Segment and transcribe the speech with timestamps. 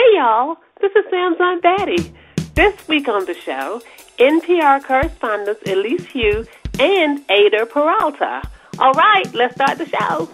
[0.00, 2.14] Hey y'all, this is Sam's Aunt Betty.
[2.54, 3.82] This week on the show,
[4.16, 6.46] NPR correspondents Elise Hu
[6.78, 8.40] and Eyder Peralta.
[8.78, 10.30] All right, let's start the show.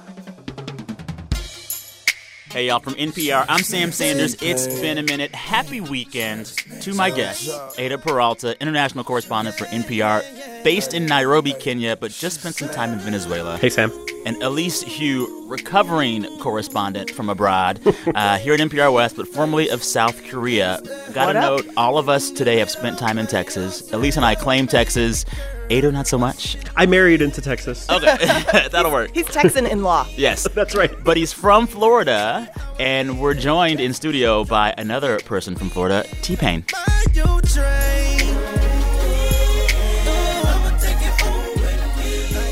[2.57, 4.35] Hey, y'all, from NPR, I'm Sam Sanders.
[4.41, 5.35] It's been a minute.
[5.35, 6.47] Happy weekend
[6.81, 12.41] to my guest, Eyder Peralta, international correspondent for NPR, based in Nairobi, Kenya, but just
[12.41, 13.59] spent some time in Venezuela.
[13.59, 13.93] Hey, Sam.
[14.25, 17.79] And Elise Hu, recovering correspondent from abroad
[18.15, 20.81] uh, here at NPR West, but formerly of South Korea.
[21.13, 23.93] Got to note, all of us today have spent time in Texas.
[23.93, 25.27] Elise and I claim Texas.
[25.69, 26.57] Eyder, not so much.
[26.77, 27.89] I married into Texas.
[27.91, 28.17] Okay,
[28.71, 29.11] that'll work.
[29.15, 30.07] He's Texan in law.
[30.17, 30.93] Yes, That's right.
[31.05, 32.49] but he's from Florida,
[32.79, 36.65] and we're joined in studio by another person from Florida, T Pain.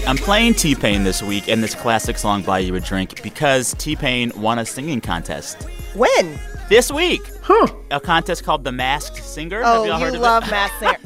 [0.06, 3.74] I'm playing T Pain this week and this classic song, Buy You a Drink, because
[3.78, 5.62] T Pain won a singing contest
[5.94, 6.38] When?
[6.68, 7.22] this week.
[7.42, 7.66] Huh.
[7.90, 9.62] A contest called The Masked Singer.
[9.62, 10.50] Have Oh, y'all heard you of love it?
[10.50, 10.98] Mass Singer.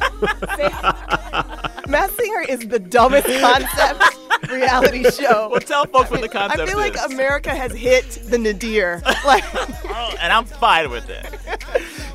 [1.89, 4.05] Mass Singer is the dumbest concept
[4.50, 5.48] reality show.
[5.50, 7.05] Well, tell folks what the concept I feel like is.
[7.12, 9.03] America has hit the nadir.
[9.25, 11.27] Like, Oh, and I'm fine with it.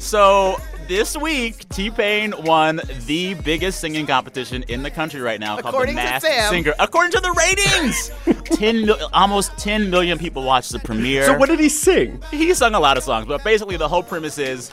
[0.01, 0.57] So
[0.87, 5.95] this week, T Pain won the biggest singing competition in the country right now According
[5.95, 6.73] called the Masked Singer.
[6.79, 8.11] According to the ratings,
[8.57, 11.25] ten mil- almost 10 million people watched the premiere.
[11.25, 12.21] So what did he sing?
[12.31, 14.71] he sung a lot of songs, but basically the whole premise is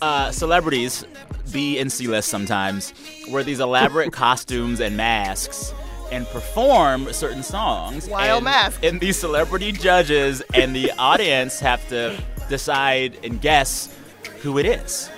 [0.00, 1.04] uh, celebrities,
[1.50, 2.92] B and C list sometimes,
[3.30, 5.74] wear these elaborate costumes and masks
[6.10, 8.06] and perform certain songs.
[8.08, 8.78] Wild and, masks.
[8.82, 13.94] And these celebrity judges and the audience have to decide and guess
[14.42, 15.10] who it is.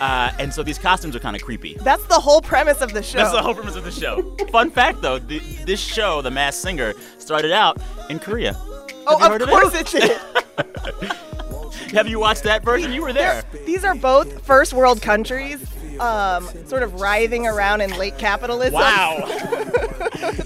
[0.00, 1.74] Uh, and so these costumes are kind of creepy.
[1.80, 3.16] that's the whole premise of the show.
[3.18, 4.36] That's the whole premise of the show.
[4.50, 8.54] Fun fact, though, th- this show, The Masked Singer, started out in Korea.
[9.06, 11.12] oh, Have you heard of of course it did.
[11.92, 12.92] Have you watched that version?
[12.92, 13.42] You were there.
[13.64, 15.64] These are both first world countries,
[16.00, 18.74] um, sort of writhing around in late capitalism.
[18.74, 19.24] Wow.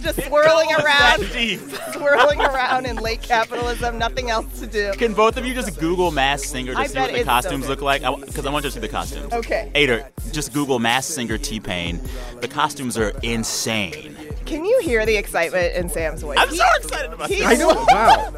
[0.00, 1.24] Just swirling around,
[1.92, 4.92] swirling around in late capitalism, nothing else to do.
[4.92, 7.30] Can both of you just Google Mass Singer to I see what the it's so
[7.30, 8.02] costumes look like?
[8.02, 9.32] Because I, want you to see the costumes.
[9.32, 9.70] Okay.
[9.74, 12.00] Eyder, just Google Mass Singer T Pain.
[12.40, 14.16] The costumes are insane.
[14.46, 16.38] Can you hear the excitement in Sam's voice?
[16.40, 17.46] I'm He- so excited about he- this.
[17.46, 17.68] I know.
[17.90, 18.32] Wow.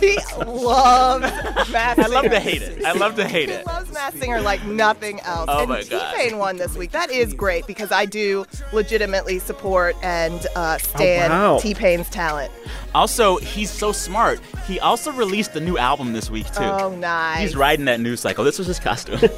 [0.00, 2.28] He loves Mass I love Singer.
[2.30, 2.84] to hate it.
[2.84, 3.54] I love to hate it.
[3.54, 3.66] He it.
[3.66, 5.46] loves Mass Singer like nothing else.
[5.48, 6.14] Oh and my God.
[6.14, 6.92] T-Pain won this week.
[6.92, 11.58] That is great because I do legitimately support and uh, stand Oh, wow.
[11.58, 12.52] T-Pain's talent.
[12.94, 14.40] Also, he's so smart.
[14.66, 16.62] He also released a new album this week, too.
[16.64, 17.40] Oh, nice.
[17.40, 18.44] He's riding that news cycle.
[18.44, 19.20] This was his costume.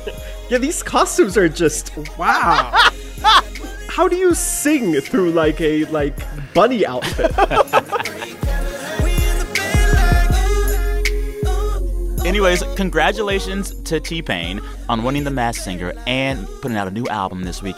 [0.51, 2.73] Yeah, these costumes are just wow.
[3.89, 6.17] How do you sing through like a like
[6.55, 7.33] bunny outfit?
[12.27, 17.07] Anyways, congratulations to T Pain on winning The Masked Singer and putting out a new
[17.07, 17.77] album this week.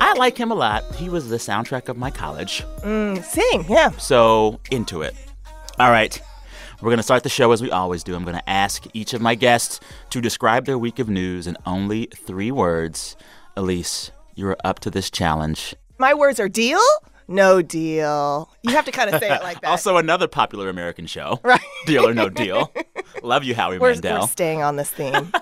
[0.00, 0.84] I like him a lot.
[0.94, 2.62] He was the soundtrack of my college.
[2.82, 3.90] Mm, sing, yeah.
[3.92, 5.14] So, into it.
[5.78, 6.20] All right.
[6.80, 8.14] We're going to start the show as we always do.
[8.14, 9.80] I'm going to ask each of my guests
[10.10, 13.16] to describe their week of news in only three words.
[13.56, 15.74] Elise, you're up to this challenge.
[15.98, 16.80] My words are deal,
[17.26, 18.48] no deal.
[18.62, 19.68] You have to kind of say it like that.
[19.68, 21.40] Also, another popular American show.
[21.48, 21.60] Right.
[21.86, 22.72] Deal or no deal.
[23.22, 24.20] Love you, Howie we're, Mandel.
[24.20, 25.32] we're staying on this theme.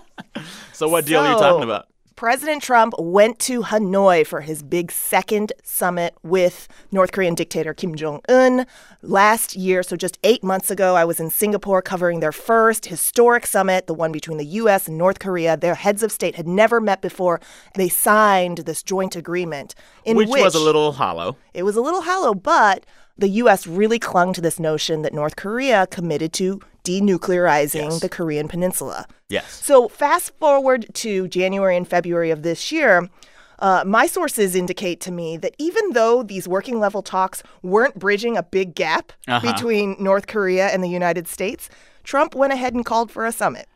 [0.72, 1.88] so, what deal are you talking about?
[2.16, 7.94] President Trump went to Hanoi for his big second summit with North Korean dictator Kim
[7.94, 8.66] Jong un
[9.02, 9.82] last year.
[9.82, 13.92] So, just eight months ago, I was in Singapore covering their first historic summit, the
[13.92, 14.88] one between the U.S.
[14.88, 15.58] and North Korea.
[15.58, 17.38] Their heads of state had never met before.
[17.74, 19.74] They signed this joint agreement
[20.06, 21.36] in Which was a little hollow.
[21.52, 22.86] it was a little hollow, but
[23.18, 23.66] the U.S.
[23.66, 28.00] really clung to this notion that North Korea committed to denuclearizing Yes.
[28.00, 29.06] the Korean Peninsula.
[29.28, 29.52] Yes.
[29.64, 33.08] So, fast forward to January and February of this year.
[33.58, 38.36] Uh, my sources indicate to me that even though these working level talks weren't bridging
[38.36, 39.52] a big gap Uh-huh.
[39.52, 41.70] between North Korea and the United States,
[42.04, 43.66] Trump went ahead and called for a summit.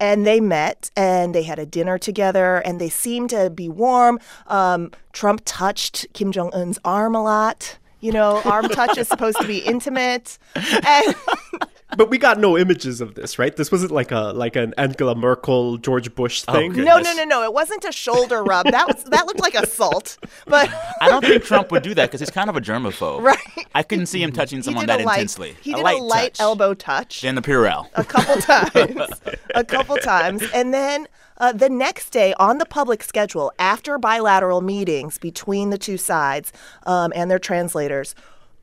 [0.00, 4.20] And they met and they had a dinner together and they seemed to be warm.
[4.46, 7.76] Um, Trump touched Kim Jong un's arm a lot.
[8.00, 10.38] You know, arm touch is supposed to be intimate.
[10.86, 11.14] And
[11.96, 13.54] but we got no images of this, right?
[13.56, 16.72] This wasn't like a like an Angela Merkel, George Bush thing.
[16.72, 16.84] good.
[16.84, 17.42] no, no, no, no.
[17.42, 18.66] It wasn't a shoulder rub.
[18.66, 20.18] That was that looked like assault.
[20.46, 20.70] But
[21.00, 23.22] I don't think Trump would do that because he's kind of a germaphobe.
[23.22, 23.66] Right.
[23.74, 25.56] I couldn't see him touching someone that light, intensely.
[25.62, 26.40] He a did light a light touch.
[26.40, 27.24] elbow touch.
[27.24, 27.88] In the Purell.
[27.94, 29.20] a couple times,
[29.54, 31.06] a couple times, and then
[31.38, 36.52] uh, the next day on the public schedule, after bilateral meetings between the two sides
[36.84, 38.14] um, and their translators,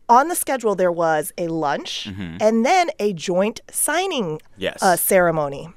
[0.07, 2.07] on the schedule there was a lunch
[2.39, 4.81] and then a joint signing Yes.
[4.81, 5.69] uh, ceremony.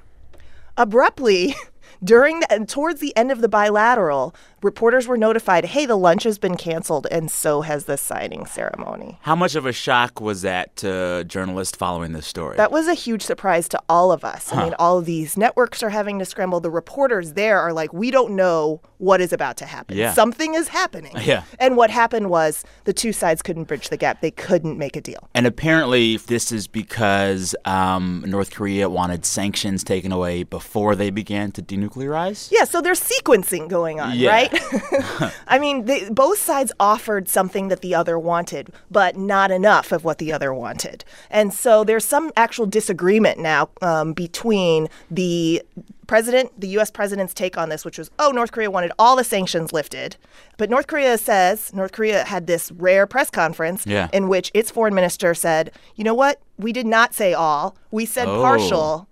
[0.76, 1.54] abruptly,
[2.04, 6.24] during the, and towards the end of the bilateral, reporters were notified, "Hey, the lunch
[6.24, 10.42] has been canceled, and so has the signing ceremony." How much of a shock was
[10.42, 12.56] that to journalists following this story?
[12.56, 14.52] That was a huge surprise to all of us.
[14.52, 16.60] I mean, all of these networks are having to scramble.
[16.60, 19.96] The reporters there are like, "We don't know what is about to happen.
[19.96, 20.12] Yeah.
[20.12, 21.42] Something is happening." Yeah.
[21.58, 24.22] And what happened was the two sides couldn't bridge the gap.
[24.22, 25.28] They couldn't make a deal.
[25.34, 31.52] and apparently, this is because um, North Korea wanted sanctions taken away before they began
[31.52, 32.48] to denuclearize.
[32.50, 34.30] Yeah, so there's sequencing going on, Yeah.
[34.30, 34.47] right?
[35.46, 40.04] I mean, they, both sides offered something that the other wanted, but not enough of
[40.04, 41.04] what the other wanted.
[41.30, 45.62] And so there's some actual disagreement now um, between the
[46.06, 46.90] president, the U.S.
[46.90, 50.16] president's take on this, which was, oh, North Korea wanted all the sanctions lifted.
[50.56, 54.08] But North Korea says, North Korea had this rare press conference Yeah.
[54.12, 56.40] in which its foreign minister said, you know what?
[56.56, 58.40] We did not say all, we said Oh.
[58.40, 59.08] partial.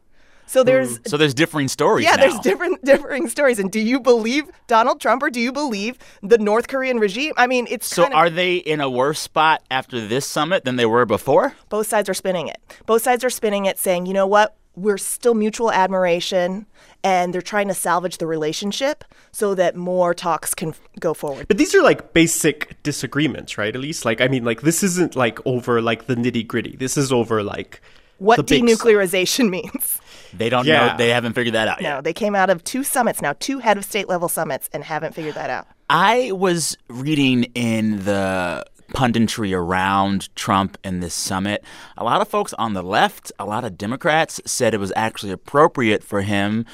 [0.46, 2.22] So there's So there's differing stories yeah, now.
[2.22, 3.58] there's different differing stories.
[3.58, 7.32] And do you believe Donald Trump or do you believe the North Korean regime?
[7.36, 10.64] I mean, it's So kind of are they in a worse spot after this summit
[10.64, 11.54] than they were before?
[11.68, 12.58] both sides are spinning it.
[12.86, 16.66] Both sides are spinning it, saying, you know what, we're still mutual admiration,
[17.02, 21.48] and they're trying to salvage the relationship so that more talks can f- go forward.
[21.48, 23.74] But these are like basic disagreements, right?
[23.74, 26.76] At least, like, I mean, like, this isn't like over like the nitty gritty.
[26.76, 27.80] This is over like
[28.18, 29.98] What the big denuclearization means.
[30.38, 30.88] They don't Yeah.
[30.92, 30.96] know.
[30.96, 32.04] They haven't figured that out No, yet.
[32.04, 35.14] they came out of two summits now, two head of state level summits, and haven't
[35.14, 35.66] figured that out.
[35.88, 41.64] I was reading in the punditry around Trump and this summit.
[41.96, 45.32] A lot of folks on the left, a lot of Democrats said it was actually
[45.32, 46.64] appropriate for him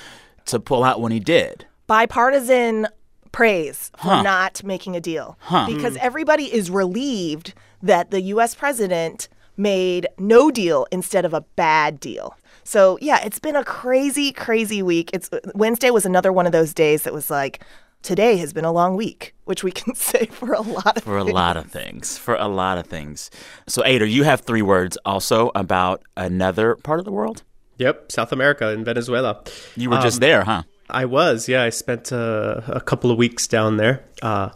[0.47, 1.67] to pull out when he did.
[1.87, 2.87] bipartisan
[3.33, 4.23] praise for Huh.
[4.23, 5.67] not making a deal hmm.
[5.75, 11.99] because everybody is relieved that the US president made no deal instead of a bad
[12.01, 12.35] deal.
[12.65, 15.11] So, yeah, it's been a crazy crazy week.
[15.13, 17.61] It's Wednesday was another one of those days that was like
[18.03, 21.19] today has been a long week, which we can say for a lot of For
[21.19, 22.19] a lot of things.
[22.19, 23.31] For a lot of things.
[23.67, 27.43] So, Eyder, you have three words also about another part of the world?
[27.79, 29.43] Yep, South America in Venezuela.
[29.77, 30.63] You were Um, just there, huh?
[30.91, 31.63] I was, yeah.
[31.63, 34.05] I spent uh, a couple of weeks down there.
[34.21, 34.51] Uh,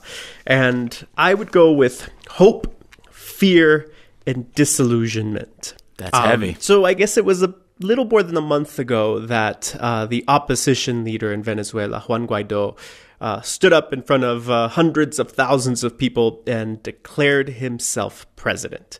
[0.47, 3.91] and I would go with hope, fear,
[4.27, 5.75] and disillusionment.
[5.97, 6.57] That's heavy.
[6.61, 10.25] So I guess it was a little more than a month ago that uh, the
[10.29, 12.77] opposition leader in Venezuela, Juan Guaido,
[13.21, 18.27] uh, stood up in front of uh, hundreds of thousands of people and declared himself
[18.37, 18.99] president.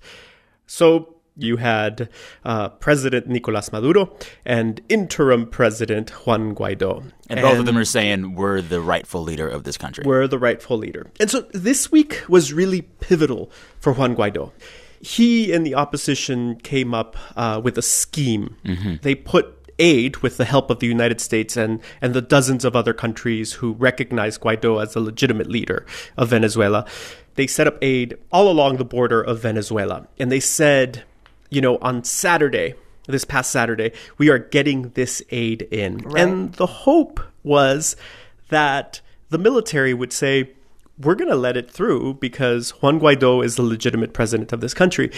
[0.67, 2.09] So you had
[2.45, 7.13] uh, President Nicolas Maduro and interim President Juan Guaido.
[7.29, 10.05] And both of them are saying we're the rightful leader of this country.
[10.07, 11.11] We're the rightful leader.
[11.21, 14.53] And so this week was really pivotal for Juan Guaido.
[15.07, 18.57] He and the opposition came up uh, with a scheme.
[19.03, 22.75] They put aid with the help of the United States and, and the dozens of
[22.75, 25.87] other countries who recognize Guaido as a legitimate leader
[26.17, 26.85] of Venezuela.
[27.37, 30.09] They set up aid all along the border of Venezuela.
[30.19, 31.05] And they said,
[31.51, 32.75] you know, on Saturday,
[33.07, 36.01] this past Saturday, we are getting this aid in.
[36.17, 37.95] And the hope was
[38.49, 40.51] that the military would say,
[40.99, 44.75] we're going to let it through because Juan Guaido is the legitimate president of this
[44.75, 45.11] country.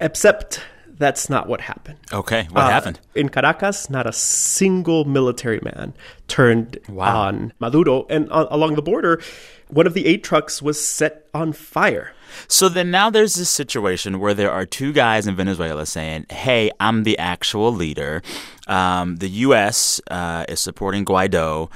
[0.00, 0.60] Except
[0.98, 1.98] that's not what happened.
[2.12, 3.00] Okay, what Uh, happened?
[3.14, 5.94] In Caracas, not a single military man
[6.26, 7.20] turned Wow.
[7.22, 8.06] on Maduro.
[8.10, 9.20] And uh, along the border,
[9.68, 12.12] one of the aid trucks was set on fire.
[12.48, 16.70] So then now there's this situation where there are two guys in Venezuela saying, hey,
[16.80, 18.22] I'm the actual leader.
[18.66, 20.00] Um, the U.S.
[20.10, 21.70] Uh, is supporting Guaido.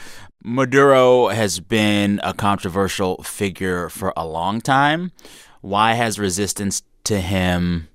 [0.44, 5.12] Maduro has been a controversial figure for a long time.
[5.60, 7.88] Why has resistance to him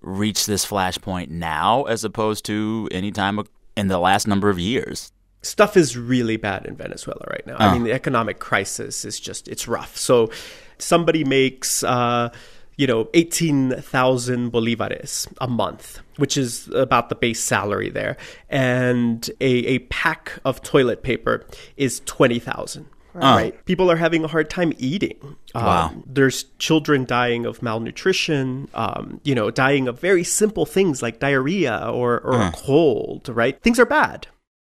[0.00, 3.40] reached this flashpoint now as opposed to any time
[3.76, 5.10] in the last number of years?
[5.44, 7.56] stuff is really bad in Venezuela right now.
[7.58, 9.96] I mean, the economic crisis is just it's rough.
[9.96, 10.30] So
[10.78, 12.30] somebody makes uh,
[12.76, 18.16] you know, 18,000 bolivares a month, which is about the base salary there.
[18.48, 22.86] And a, a pack of toilet paper is 20,000.
[23.14, 23.64] Right.
[23.64, 25.36] People are having a hard time eating.
[25.54, 25.86] Wow.
[25.86, 31.20] Um, there's children dying of malnutrition, um, you know, dying of very simple things like
[31.20, 33.60] diarrhea or, or a cold, right?
[33.62, 34.26] Things are bad.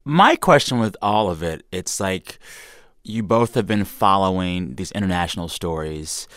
[0.04, 2.40] My question with all of it, it's like
[3.04, 6.28] you both have been following these international stories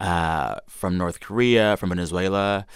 [0.00, 2.66] uh, from North Korea, from Venezuela.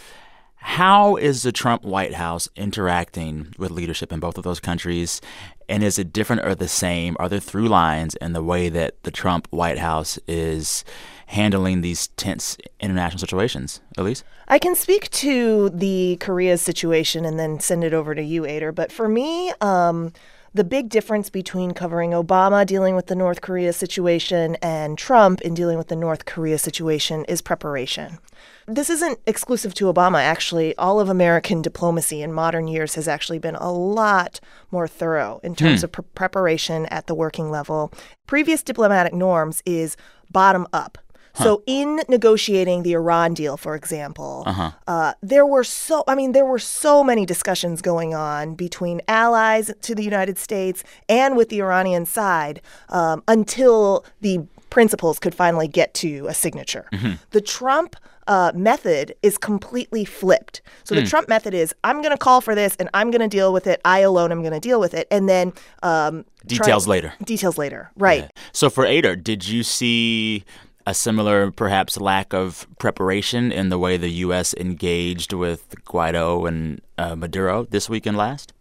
[0.56, 5.20] How is the Trump White House interacting with leadership in both of those countries?
[5.68, 7.16] And is it different or the same?
[7.18, 10.84] Are there through lines in the way that the Trump White House is
[11.26, 13.80] handling these tense international situations?
[13.98, 14.22] Elise?
[14.46, 18.72] I can speak to the Korea situation and then send it over to you, Eyder.
[18.72, 20.12] But for me, um,
[20.54, 25.54] the big difference between covering Obama dealing with the North Korea situation and Trump in
[25.54, 28.18] dealing with the North Korea situation is preparation.
[28.66, 30.76] This isn't exclusive to Obama, actually.
[30.76, 34.40] All of American diplomacy in modern years has actually been a lot
[34.70, 35.86] more thorough in terms hmm.
[35.86, 37.92] of pre- preparation at the working level.
[38.26, 39.96] Previous diplomatic norms is
[40.30, 40.98] bottom up.
[41.34, 41.44] Huh.
[41.44, 44.72] So in negotiating the Iran deal, for example, uh-huh.
[44.86, 49.70] uh, there were so I mean there were so many discussions going on between allies
[49.82, 55.68] to the United States and with the Iranian side um, until the principals could finally
[55.68, 56.86] get to a signature.
[56.92, 57.12] Mm-hmm.
[57.30, 57.96] The Trump
[58.26, 60.62] uh, method is completely flipped.
[60.84, 61.08] So the mm.
[61.08, 63.66] Trump method is I'm going to call for this and I'm going to deal with
[63.66, 63.80] it.
[63.84, 65.08] I alone am going to deal with it.
[65.10, 67.12] And then um, details try, later.
[67.24, 67.90] Details later.
[67.96, 68.22] Right.
[68.22, 68.28] Yeah.
[68.52, 70.44] So for Eyder, did you see
[70.86, 74.54] a similar, perhaps, lack of preparation in the way the U.S.
[74.54, 78.52] engaged with Guaido and uh, Maduro this week and last?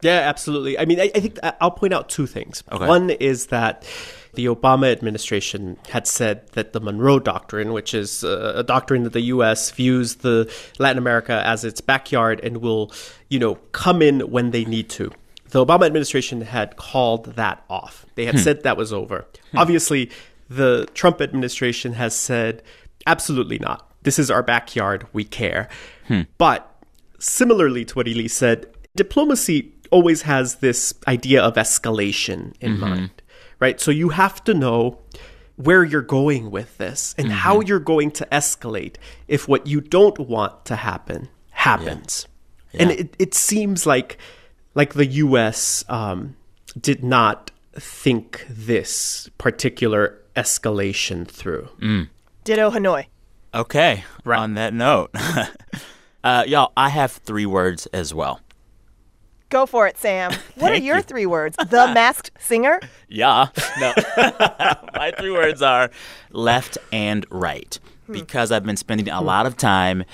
[0.00, 0.78] Yeah, absolutely.
[0.78, 2.62] I mean, I, I think I'll point out two things.
[2.70, 2.86] Okay.
[2.86, 3.84] One is that
[4.34, 9.22] the Obama administration had said that the Monroe Doctrine, which is a doctrine that the
[9.22, 9.72] U.S.
[9.72, 12.92] views the Latin America as its backyard and will,
[13.28, 15.10] you know, come in when they need to.
[15.50, 18.06] The Obama administration had called that off.
[18.14, 18.40] They had hmm.
[18.40, 19.26] said that was over.
[19.52, 19.58] Hmm.
[19.58, 20.10] Obviously,
[20.48, 22.62] the Trump administration has said,
[23.06, 23.90] absolutely not.
[24.02, 25.06] This is our backyard.
[25.12, 25.68] We care.
[26.06, 26.22] Hmm.
[26.38, 26.70] But
[27.18, 32.80] similarly to what Elise said, diplomacy always has this idea of escalation in mm-hmm.
[32.80, 33.22] mind,
[33.60, 33.80] right?
[33.80, 34.98] So you have to know
[35.56, 37.36] where you're going with this and mm-hmm.
[37.36, 38.94] how you're going to escalate
[39.26, 42.26] if what you don't want to happen happens.
[42.26, 42.34] Yeah.
[42.72, 42.82] Yeah.
[42.82, 44.18] And it, it seems like
[44.74, 45.84] like the U.S.
[45.88, 46.36] Um,
[46.80, 51.68] did not think this particular escalation through.
[51.80, 52.08] Mm.
[52.44, 53.06] Ditto Hanoi.
[53.52, 54.04] Okay.
[54.24, 54.38] Right.
[54.38, 55.10] On that note,
[56.24, 58.40] uh, y'all, I have three words as well.
[59.48, 60.32] Go for it, Sam.
[60.56, 61.02] What are your you.
[61.02, 61.56] three words?
[61.70, 62.80] The masked singer?
[63.08, 63.48] Yeah.
[63.80, 63.92] No.
[64.94, 65.90] My three words are
[66.30, 68.12] left and right hmm.
[68.12, 70.04] because I've been spending a lot of time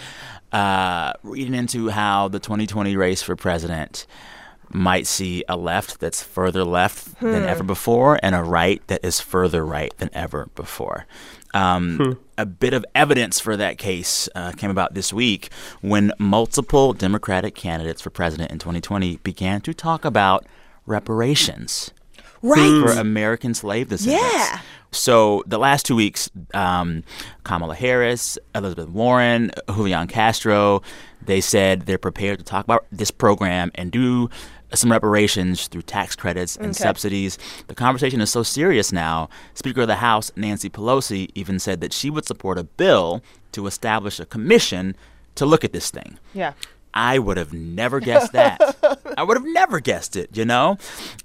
[0.53, 4.07] uh, reading into how the 2020 race for president
[4.71, 7.31] might see a left that's further left hmm.
[7.31, 11.07] than ever before and a right that is further right than ever before.
[11.53, 12.13] Um, hmm.
[12.37, 17.55] A bit of evidence for that case uh, came about this week when multiple Democratic
[17.55, 20.45] candidates for president in 2020 began to talk about
[20.87, 21.93] reparations
[22.45, 22.83] right.
[22.83, 24.35] for American slave descendants.
[24.35, 24.61] Yeah.
[24.93, 27.03] So the last two weeks, um,
[27.43, 30.83] Kamala Harris, Elizabeth Warren, Julian Castro,
[31.25, 34.31] they said they're prepared to talk about this program and do
[34.73, 36.75] some reparations through tax credits and okay.
[36.75, 37.39] subsidies.
[37.69, 39.29] The conversation is so serious now.
[39.55, 43.23] Speaker of the House, Nancy Pelosi, even said that she would support a bill
[43.53, 44.97] to establish a commission
[45.37, 46.19] to look at this thing.
[46.33, 46.53] Yeah.
[46.95, 48.77] I would have never guessed that.
[49.19, 50.79] I would have never guessed it, you know?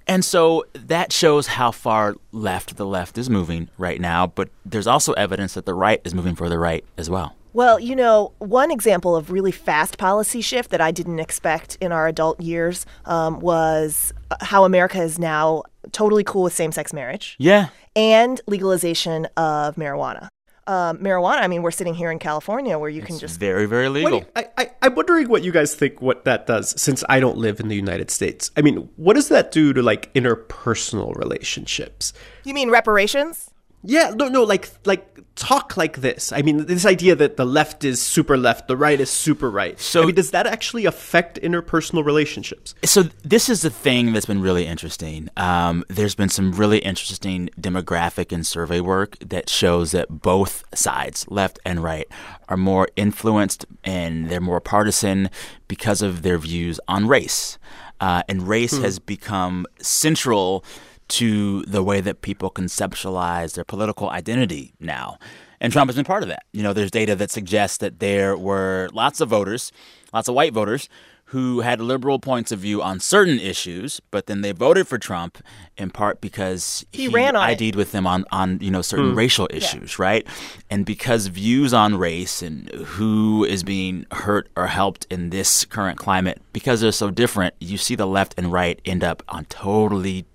[0.06, 4.88] And so that shows how far left the left is moving right now, but there's
[4.88, 7.36] also evidence that the right is moving further right as well.
[7.52, 11.90] Well, you know, one example of really fast policy shift that I didn't expect in
[11.90, 16.92] our adult years um, was uh, how America is now totally cool with same sex
[16.92, 17.36] marriage.
[17.38, 17.68] Yeah.
[17.96, 20.28] And legalization of marijuana.
[20.66, 23.40] Um, marijuana, I mean, we're sitting here in California where you it's can just.
[23.40, 24.24] Very, very legal.
[24.36, 27.60] I, I, I'm wondering what you guys think what that does since I don't live
[27.60, 28.50] in the United States.
[28.56, 32.12] I mean, what does that do to like interpersonal relationships?
[32.44, 33.49] You mean reparations?
[33.82, 36.32] Yeah, no, no, like like talk like this.
[36.32, 39.80] I mean, this idea that the left is super left, the right is super right.
[39.80, 42.74] So, I mean, does that actually affect interpersonal relationships?
[42.84, 45.30] So, this is the thing that's been really interesting.
[45.38, 51.26] Um, there's been some really interesting demographic and survey work that shows that both sides,
[51.28, 52.06] left and right,
[52.48, 55.30] are more influenced and they're more partisan
[55.68, 57.58] because of their views on race.
[57.98, 58.82] Uh, and race hmm.
[58.82, 60.64] has become central
[61.10, 65.18] to the way that people conceptualize their political identity now.
[65.60, 66.44] And Trump has been part of that.
[66.52, 69.72] You know, there's data that suggests that there were lots of voters,
[70.12, 70.88] lots of white voters,
[71.30, 75.38] who had liberal points of view on certain issues, but then they voted for Trump
[75.76, 77.76] in part because he, he ran on ID'd it.
[77.76, 79.16] with them on, on you know certain mm.
[79.16, 80.04] racial issues, yeah.
[80.04, 80.26] right?
[80.70, 85.98] And because views on race and who is being hurt or helped in this current
[85.98, 90.26] climate, because they're so different, you see the left and right end up on totally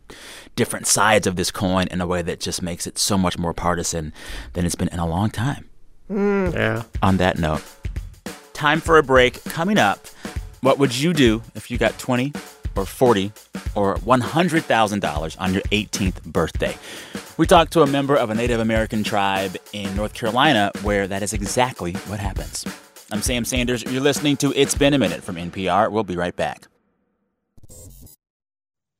[0.55, 3.53] different sides of this coin in a way that just makes it so much more
[3.53, 4.13] partisan
[4.53, 5.69] than it's been in a long time.
[6.09, 6.53] Mm.
[6.53, 6.83] Yeah.
[7.01, 7.63] On that note,
[8.53, 9.43] time for a break.
[9.45, 10.07] Coming up,
[10.61, 12.33] what would you do if you got 20
[12.75, 13.31] or 40
[13.75, 16.77] or $100,000 on your 18th birthday?
[17.37, 21.21] We talked to a member of a Native American tribe in North Carolina where that
[21.21, 22.65] is exactly what happens.
[23.11, 23.83] I'm Sam Sanders.
[23.83, 25.91] You're listening to It's Been a Minute from NPR.
[25.91, 26.67] We'll be right back.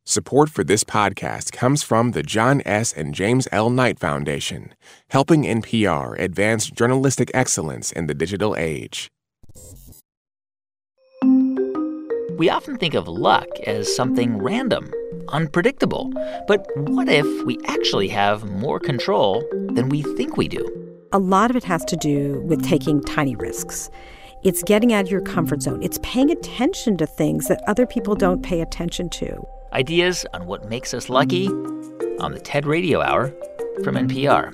[0.07, 2.93] Support for this podcast comes from the John S.
[2.93, 3.71] and James L.
[3.71, 4.75] Knight Foundation,
[5.09, 9.09] helping NPR advance journalistic excellence in the digital age.
[12.38, 14.93] We often think of luck as something random,
[15.29, 16.13] unpredictable.
[16.47, 19.43] But what if we actually have more control
[19.74, 20.63] than we think we do?
[21.13, 23.89] A lot of it has to do with taking tiny risks.
[24.43, 25.81] It's getting out of your comfort zone.
[25.81, 29.43] It's paying attention to things that other people don't pay attention to.
[29.75, 33.34] Ideas on what makes us lucky on the TED Radio Hour
[33.84, 34.53] from NPR.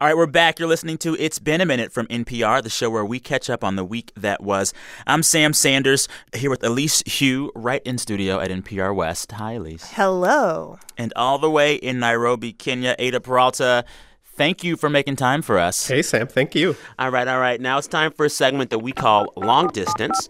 [0.00, 0.58] All right, we're back.
[0.58, 3.62] You're listening to It's Been a Minute from NPR, the show where we catch up
[3.62, 4.74] on the week that was.
[5.06, 9.30] I'm Sam Sanders here with Elise Hu, right in studio at NPR West.
[9.30, 9.88] Hi, Elise.
[9.92, 10.80] Hello.
[10.98, 13.84] And all the way in Nairobi, Kenya, Eyder Peralta.
[14.24, 15.86] Thank you for making time for us.
[15.86, 16.26] Hey, Sam.
[16.26, 16.74] Thank you.
[16.98, 17.60] All right, all right.
[17.60, 20.28] Now it's time for a segment that we call Long Distance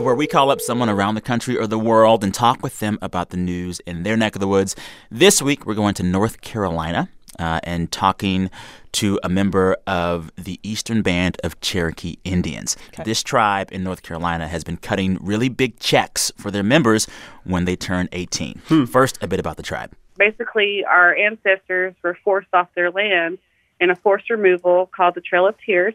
[0.00, 2.98] where we call up someone around the country or the world and talk with them
[3.02, 4.76] about the news in their neck of the woods.
[5.10, 8.50] This week, we're going to North Carolina uh, and talking
[8.92, 12.76] to a member of the Eastern Band of Cherokee Indians.
[12.88, 13.02] Okay.
[13.04, 17.06] This tribe in North Carolina has been cutting really big checks for their members
[17.44, 18.60] when they turn 18.
[18.68, 18.84] Hmm.
[18.84, 19.92] First, a bit about the tribe.
[20.16, 23.38] Basically, our ancestors were forced off their land
[23.80, 25.94] in a forced removal called the Trail of Tears.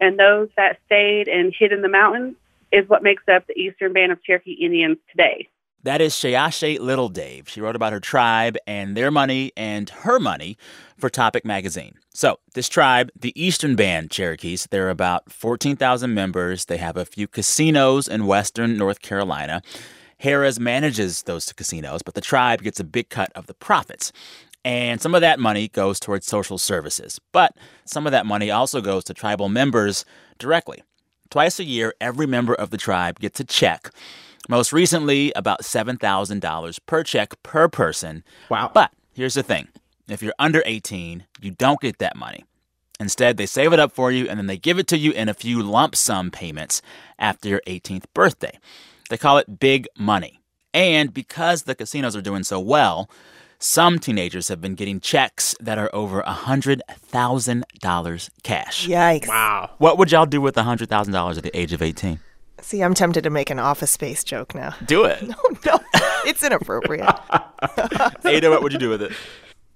[0.00, 2.36] And those that stayed and hid in the mountains
[2.72, 5.48] is what makes up the Eastern Band of Cherokee Indians today.
[5.82, 7.48] That is Sheyahshe Littledave.
[7.48, 10.58] She wrote about her tribe and their money and her money
[10.98, 11.94] for Topic magazine.
[12.12, 16.66] So, this tribe, the Eastern Band Cherokees, there are about 14,000 members.
[16.66, 19.62] They have a few casinos in western North Carolina.
[20.22, 24.12] Harrah's manages those casinos, but the tribe gets a big cut of the profits.
[24.62, 27.18] And some of that money goes towards social services.
[27.32, 30.04] But some of that money also goes to tribal members
[30.38, 30.82] directly.
[31.30, 33.90] Twice a year, every member of the tribe gets a check
[34.50, 38.24] most recently, about $7,000 per check per person.
[38.48, 38.70] Wow.
[38.74, 39.68] But here's the thing
[40.08, 42.44] if you're under 18, you don't get that money.
[42.98, 45.28] Instead, they save it up for you and then they give it to you in
[45.28, 46.82] a few lump sum payments
[47.18, 48.58] after your 18th birthday.
[49.08, 50.40] They call it big money.
[50.74, 53.08] And because the casinos are doing so well,
[53.62, 58.88] some teenagers have been getting checks that are over $100,000 cash.
[58.88, 59.28] Yikes.
[59.28, 59.70] Wow.
[59.78, 62.18] What would y'all do with $100,000 at the age of 18?
[62.62, 64.74] See, I'm tempted to make an office space joke now.
[64.86, 65.22] Do it.
[65.30, 65.34] No,
[65.66, 65.78] no,
[66.26, 67.06] it's inappropriate.
[68.24, 69.12] Eyder, what would you do with it?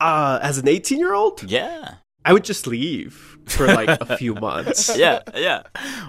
[0.00, 1.42] Uh, as an 18 year old?
[1.44, 1.94] Yeah.
[2.24, 4.96] I would just leave for like a few months.
[4.96, 5.62] Yeah, yeah.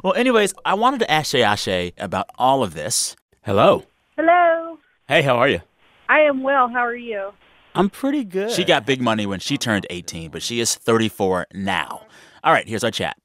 [0.03, 3.15] Well, anyways, I wanted to ask Sheyahshe about all of this.
[3.43, 3.83] Hello.
[4.17, 4.77] Hello.
[5.07, 5.59] Hey, how are you?
[6.07, 6.69] I am well.
[6.69, 7.31] How are you?
[7.75, 8.51] I'm pretty good.
[8.51, 12.05] She got big money when she turned 18, but she is 34 now.
[12.43, 13.17] All right, here's our chat.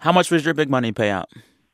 [0.00, 1.26] How much was your big money payout?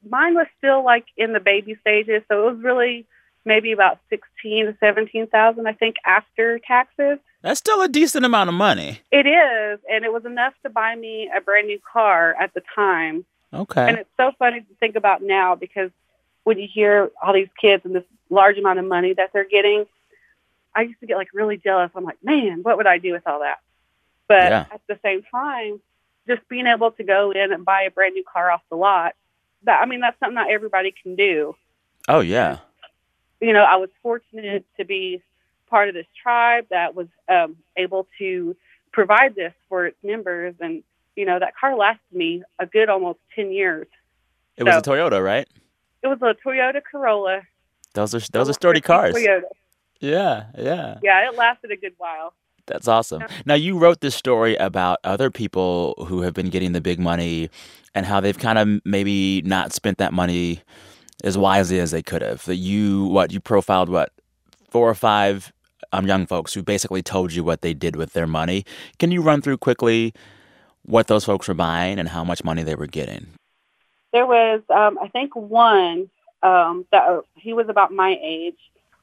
[0.09, 3.07] mine was still like in the baby stages, so it was really
[3.45, 7.19] maybe about sixteen to seventeen thousand, I think, after taxes.
[7.43, 9.01] That's still a decent amount of money.
[9.11, 12.63] It is, and it was enough to buy me a brand new car at the
[12.75, 13.25] time.
[13.53, 13.89] Okay.
[13.89, 15.91] And it's so funny to think about now because
[16.45, 19.85] when you hear all these kids and this large amount of money that they're getting,
[20.75, 21.91] I used to get like really jealous.
[21.95, 23.59] I'm like, man, what would I do with all that?
[24.29, 24.67] But yeah.
[24.73, 25.81] at the same time,
[26.27, 29.15] just being able to go in and buy a brand new car off the lot
[29.65, 31.55] that I mean that's something not everybody can do.
[32.09, 32.59] Oh yeah.
[33.41, 35.23] You know, I was fortunate to be
[35.69, 38.57] part of this tribe that was um, able to
[38.93, 40.83] provide this for its members, and
[41.17, 43.89] you know that car lasted me a good almost ten years.
[44.57, 45.49] It so, was a Toyota, right?
[46.03, 47.43] It was a Toyota Corolla.
[47.95, 49.15] Those are those are sturdy cars.
[49.15, 49.43] Toyota.
[50.03, 50.99] Yeah, yeah.
[51.03, 52.35] Yeah, it lasted a good while.
[52.67, 53.25] That's awesome.
[53.47, 57.51] Now, you wrote this story about other people who have been getting the big money
[57.95, 60.61] and how they've kind of maybe not spent that money
[61.25, 62.45] as wisely as they could have.
[62.47, 64.13] That you, what, you profiled, what,
[64.71, 65.53] four or five
[65.93, 68.65] um, young folks who basically told you what they did with their money.
[68.99, 70.15] Can you run through quickly
[70.83, 73.29] what those folks were buying and how much money they were getting?
[74.13, 76.11] There was, um, I think, one
[76.43, 78.59] um, that he was about my age,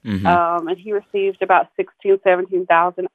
[0.05, 0.25] mm-hmm.
[0.25, 3.07] um, and he received about sixteen, seventeen thousand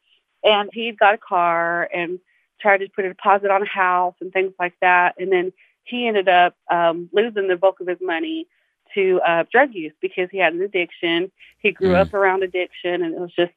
[0.44, 2.20] and he got a car and
[2.61, 5.14] tried to put a deposit on a house and things like that.
[5.18, 5.53] And then
[5.85, 8.47] he ended up um, losing the bulk of his money
[8.94, 11.33] to uh, drug use because he had an addiction.
[11.59, 11.97] He grew mm.
[11.97, 13.53] up around addiction, and it was just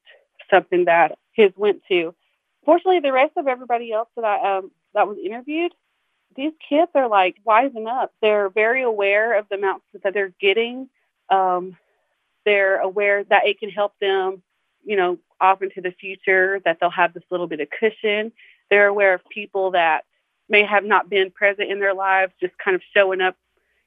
[0.49, 2.15] something that his went to.
[2.65, 5.73] Fortunately, the rest of everybody else that I um, that was interviewed,
[6.35, 8.13] these kids are like wising up.
[8.21, 10.89] They're very aware of the amounts that they're getting.
[11.29, 11.77] Um,
[12.47, 14.41] they're aware that it can help them,
[14.85, 18.31] you know, off into the future, that they'll have this little bit of cushion.
[18.69, 20.05] They're aware of people that
[20.47, 23.35] may have not been present in their lives, just kind of showing up,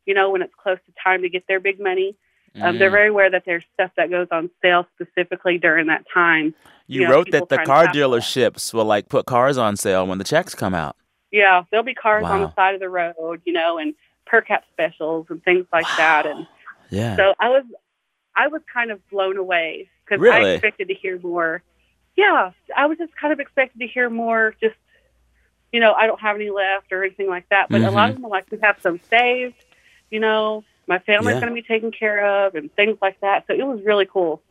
[0.04, 2.16] you know, when it's close to time to get their big money.
[2.54, 2.62] Mm.
[2.62, 2.92] Um, they're mm.
[2.92, 6.54] very aware that there's stuff that goes on sale specifically during that time.
[6.86, 10.18] You, you know, wrote that the car dealerships will like put cars on sale when
[10.18, 10.96] the checks come out.
[11.30, 12.32] Yeah, there'll be cars wow.
[12.32, 13.94] on the side of the road, you know, and
[14.26, 15.96] per cap specials and things like wow.
[15.96, 16.26] that.
[16.26, 16.46] And
[16.90, 17.64] yeah, so I was,
[18.36, 20.50] I was kind of blown away because really?
[20.50, 21.62] I expected to hear more.
[22.16, 24.54] Yeah, I was just kind of expected to hear more.
[24.60, 24.76] Just,
[25.72, 27.68] you know, I don't have any left or anything like that.
[27.68, 27.88] But mm-hmm.
[27.88, 29.64] a lot of them are like, we have some saved.
[30.10, 31.40] You know, my family's yeah.
[31.40, 33.46] going to be taken care of and things like that.
[33.46, 34.42] So it was really cool.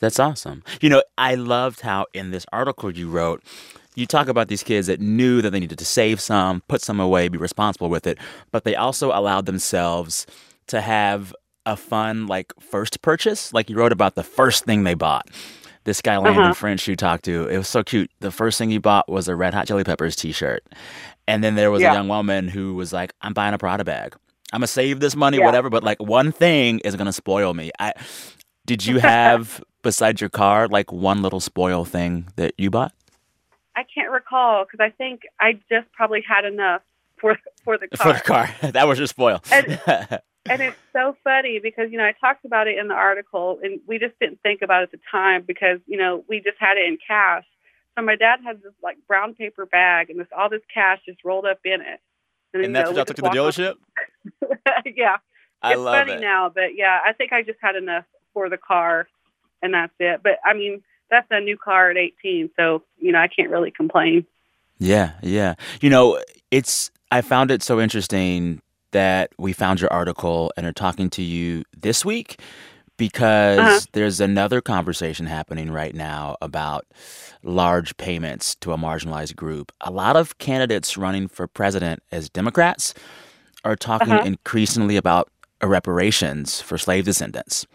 [0.00, 0.62] That's awesome.
[0.80, 3.42] You know, I loved how in this article you wrote,
[3.94, 6.98] you talk about these kids that knew that they needed to save some, put some
[6.98, 8.18] away, be responsible with it,
[8.50, 10.26] but they also allowed themselves
[10.66, 11.34] to have
[11.66, 13.52] a fun, like, first purchase.
[13.52, 15.28] Like you wrote about the first thing they bought.
[15.84, 16.54] This guy, Landon uh-huh.
[16.54, 18.10] French, you talked to, it was so cute.
[18.20, 20.64] The first thing he bought was a Red Hot Chili Peppers t shirt.
[21.28, 21.92] And then there was yeah.
[21.92, 24.16] a young woman who was like, I'm buying a Prada bag.
[24.52, 25.46] I'm gonna save this money, yeah.
[25.46, 25.68] whatever.
[25.68, 27.70] But like one thing is gonna spoil me.
[27.78, 27.92] I
[28.66, 32.92] did you have besides your car like one little spoil thing that you bought?
[33.74, 36.82] I can't recall because I think I just probably had enough
[37.16, 38.14] for for the car.
[38.14, 39.42] For the car, that was your spoil.
[39.50, 39.80] And,
[40.48, 43.80] and it's so funny because you know I talked about it in the article, and
[43.86, 46.76] we just didn't think about it at the time because you know we just had
[46.76, 47.44] it in cash.
[47.96, 51.24] So my dad had this like brown paper bag, and this all this cash just
[51.24, 52.00] rolled up in it.
[52.52, 53.74] And, and that's what y'all took to the dealership.
[54.96, 55.16] yeah,
[55.62, 56.20] I it's love funny it.
[56.20, 59.08] now, but yeah, I think I just had enough for the car,
[59.62, 60.20] and that's it.
[60.22, 63.70] But I mean, that's a new car at 18, so you know I can't really
[63.70, 64.26] complain.
[64.78, 65.54] Yeah, yeah.
[65.80, 68.60] You know, it's I found it so interesting
[68.94, 72.40] that we found your article and are talking to you this week
[72.96, 73.80] because uh-huh.
[73.92, 76.86] there's another conversation happening right now about
[77.42, 79.72] large payments to a marginalized group.
[79.80, 82.94] A lot of candidates running for president as Democrats
[83.64, 84.24] are talking uh-huh.
[84.24, 85.28] increasingly about
[85.60, 87.66] reparations for slave descendants.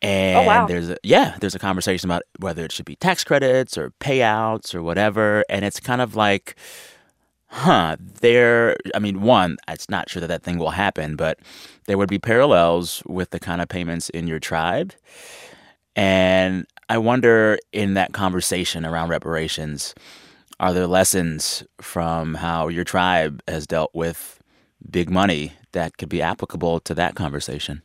[0.00, 0.66] And oh, wow.
[0.66, 4.74] there's a yeah, there's a conversation about whether it should be tax credits or payouts
[4.74, 5.44] or whatever.
[5.50, 6.56] And it's kind of like,
[7.48, 8.76] huh, there.
[8.94, 11.38] I mean, one, it's not sure that that thing will happen, but
[11.86, 14.92] there would be parallels with the kind of payments in your tribe.
[15.94, 19.94] And I wonder in that conversation around reparations,
[20.60, 24.40] are there lessons from how your tribe has dealt with
[24.90, 27.82] big money that could be applicable to that conversation?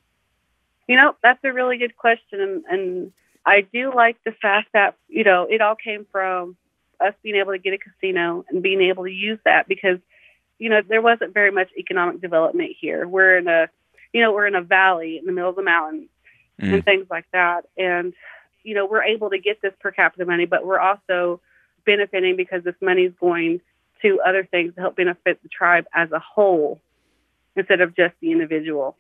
[0.88, 2.42] You know, that's a really good question.
[2.42, 3.12] And, and
[3.46, 6.58] I do like the fact that, you know, it all came from
[7.02, 10.00] us being able to get a casino and being able to use that because,
[10.60, 13.08] you know, there wasn't very much economic development here.
[13.08, 13.70] We're in a,
[14.14, 16.10] you know, we're in a valley in the middle of the mountains
[16.60, 16.74] mm.
[16.74, 17.66] and things like that.
[17.78, 18.14] And,
[18.64, 21.42] you know, we're able to get this per capita money, but we're also
[21.86, 23.62] benefiting because this money is going
[24.02, 26.80] to other things to help benefit the tribe as a whole
[27.56, 28.96] instead of just the individual.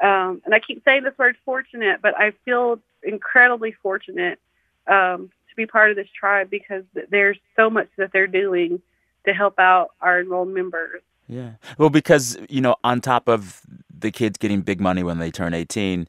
[0.00, 4.38] Um, and I keep saying this word fortunate, but I feel incredibly fortunate
[4.86, 8.80] um, to be part of this tribe because there's so much that they're doing
[9.26, 11.02] to help out our enrolled members.
[11.28, 11.52] Yeah.
[11.78, 13.62] Well, because, you know, on top of
[13.96, 16.08] the kids getting big money when they turn 18,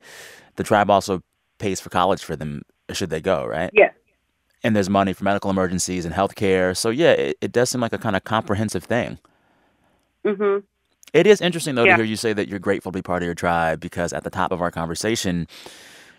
[0.55, 1.21] the tribe also
[1.59, 3.69] pays for college for them should they go, right?
[3.73, 3.93] Yes.
[4.63, 6.73] And there's money for medical emergencies and health care.
[6.73, 9.17] So, yeah, it, it does seem like a kind of comprehensive thing.
[10.25, 10.65] Mm-hmm.
[11.13, 11.97] It is interesting, though, yeah.
[11.97, 14.23] to hear you say that you're grateful to be part of your tribe because at
[14.23, 15.47] the top of our conversation,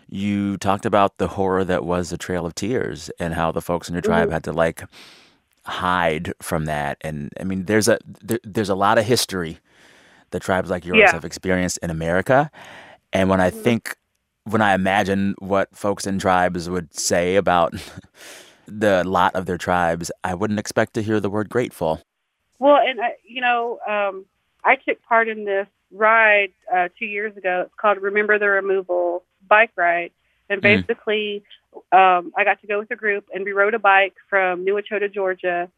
[0.09, 3.87] you talked about the horror that was the Trail of Tears and how the folks
[3.87, 4.33] in your tribe mm-hmm.
[4.33, 4.83] had to like
[5.65, 6.97] hide from that.
[7.01, 9.59] And I mean, there's a there, there's a lot of history
[10.31, 11.11] that tribes like yours yeah.
[11.11, 12.51] have experienced in America.
[13.11, 13.61] And when I mm-hmm.
[13.61, 13.97] think,
[14.43, 17.73] when I imagine what folks in tribes would say about
[18.67, 22.01] the lot of their tribes, I wouldn't expect to hear the word grateful.
[22.59, 24.25] Well, and you know, um,
[24.63, 27.63] I took part in this ride uh, two years ago.
[27.65, 30.11] It's called Remember the Removal Bike Ride.
[30.49, 30.63] And mm.
[30.63, 31.43] basically,
[31.93, 32.17] mm.
[32.19, 34.81] um, I got to go with a group and we rode a bike from New
[34.81, 35.69] Echota, Georgia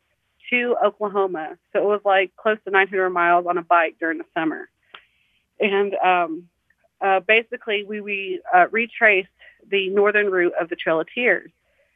[0.49, 1.57] to Oklahoma.
[1.73, 4.69] So it was like close to 900 miles on a bike during the summer.
[5.59, 6.47] And um,
[7.01, 9.27] uh, basically, we, we uh, retraced
[9.69, 11.51] the northern route of the Trail of Tears.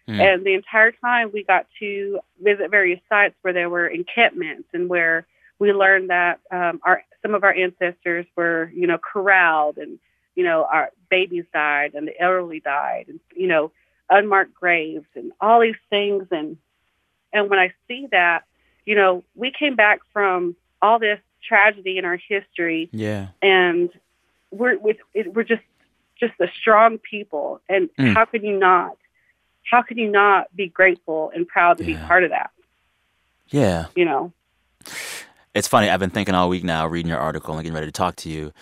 [0.06, 0.20] Mm.
[0.20, 4.89] And the entire time, we got to visit various sites where there were encampments and
[4.89, 5.28] where
[5.60, 10.00] we learned that um, our some of our ancestors were, you know, corralled and,
[10.39, 13.71] you know, our babies died and the elderly died and, you know,
[14.10, 16.23] unmarked graves and all these things.
[16.32, 16.56] And,
[17.34, 18.45] and when I see that,
[18.86, 23.28] you know, we came back from all this tragedy in our history, Yeah.
[23.41, 23.89] and
[24.52, 25.62] we're we're just
[26.17, 27.60] just a strong people.
[27.67, 28.13] And Mm.
[28.13, 28.95] how could you not?
[29.69, 32.52] How could you not be grateful and proud to be part of that?
[33.49, 33.88] Yeah.
[33.95, 34.32] You know.
[35.54, 35.89] It's funny.
[35.89, 38.30] I've been thinking all week now, reading your article and getting ready to talk to
[38.30, 38.54] you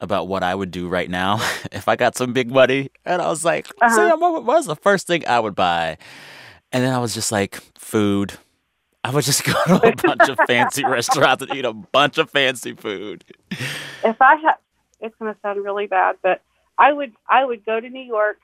[0.00, 1.36] about what I would do right now
[1.72, 2.90] if I got some big money.
[3.04, 4.16] And I was like, Uh-huh.
[4.18, 5.98] What was the first thing I would buy?
[6.72, 8.34] And then I was just like, food.
[9.02, 12.30] I would just go to a bunch of fancy restaurants and eat a bunch of
[12.30, 13.24] fancy food.
[14.04, 14.54] if I had,
[15.00, 16.42] it's going to sound really bad, but
[16.78, 18.38] I would I would go to New York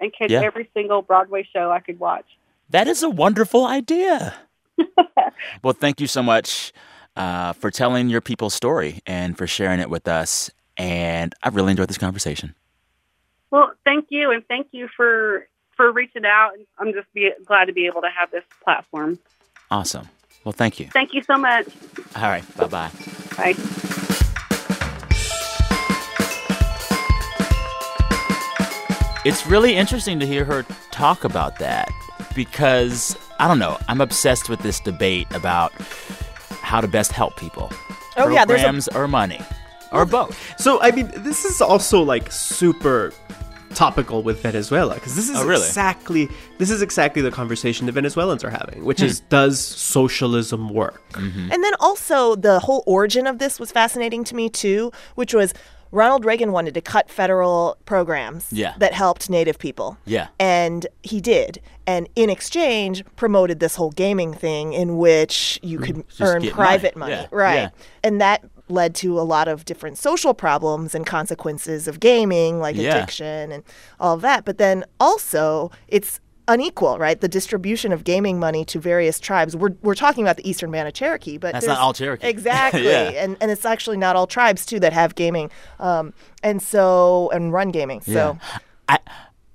[0.00, 0.40] and catch Yeah.
[0.42, 2.26] every single Broadway show I could watch.
[2.70, 4.34] That is a wonderful idea.
[5.62, 6.72] well, thank you so much
[7.16, 10.50] uh, for telling your people's story and for sharing it with us.
[10.76, 12.54] And I really enjoyed this conversation.
[13.50, 16.52] Well, thank you, and thank you for for reaching out.
[16.78, 19.18] I'm just be, glad to be able to have this platform.
[19.70, 20.08] Awesome.
[20.44, 20.88] Well, thank you.
[20.88, 21.68] Thank you so much.
[22.16, 22.44] All right.
[22.56, 22.90] Bye bye.
[23.36, 23.54] Bye.
[29.24, 31.88] It's really interesting to hear her talk about that
[32.34, 33.78] because I don't know.
[33.86, 35.72] I'm obsessed with this debate about
[36.60, 37.70] how to best help people.
[38.16, 39.40] Oh, yeah, there's a- programs or money
[39.92, 40.36] or both.
[40.58, 43.12] So I mean, this is also like super
[43.74, 45.64] topical with Venezuela because this is Oh, really?
[45.66, 46.28] exactly
[46.58, 51.02] this is exactly the conversation the Venezuelans are having, which is does socialism work?
[51.12, 51.52] Mm-hmm.
[51.52, 55.54] And then also the whole origin of this was fascinating to me too, which was
[55.90, 58.74] Ronald Reagan wanted to cut federal programs Yeah.
[58.78, 59.98] that helped Native people.
[60.06, 60.28] Yeah.
[60.40, 61.60] And he did.
[61.86, 66.48] And in exchange, promoted this whole gaming thing in which you could Mm, Just earn
[66.50, 67.12] private money.
[67.12, 67.22] money.
[67.30, 67.54] Yeah, Right.
[67.54, 67.68] yeah.
[68.02, 72.74] And that led to a lot of different social problems and consequences of gaming, like
[72.76, 72.96] Yeah.
[72.96, 73.62] addiction and
[74.00, 74.44] all of that.
[74.44, 77.20] But then also, it's unequal, right?
[77.20, 79.54] The distribution of gaming money to various tribes.
[79.56, 82.26] We're, we're talking about the Eastern Band of Cherokee, but That's not all Cherokee.
[82.34, 82.84] Exactly.
[82.84, 83.10] Yeah.
[83.24, 85.50] And and it's actually not all tribes too that have gaming.
[85.78, 88.00] Um, and so and run gaming.
[88.00, 88.38] So
[88.88, 88.98] I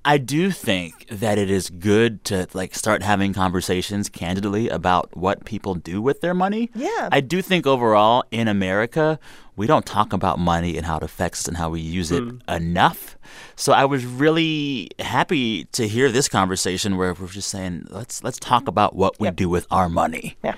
[0.07, 5.43] I do think that it is good to like start having conversations candidly about what
[5.43, 6.71] people do with their money.
[6.73, 7.09] Yeah.
[7.11, 9.19] I do think overall in America
[9.57, 12.23] we don't talk about money and how it affects us and how we use it
[12.23, 12.37] hmm.
[12.47, 13.17] enough.
[13.57, 18.39] So I was really happy to hear this conversation where we're just saying let's let's
[18.39, 20.37] talk about what we do with our money.
[20.41, 20.55] Yeah.